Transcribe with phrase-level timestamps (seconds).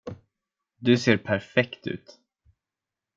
[0.85, 2.17] Du ser perfekt ut.